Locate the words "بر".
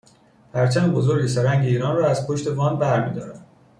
2.79-3.09